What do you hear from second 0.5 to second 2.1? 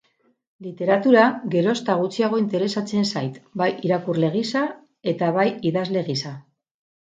Literatura geroz eta